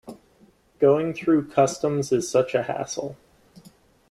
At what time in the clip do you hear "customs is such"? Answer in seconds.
1.51-2.55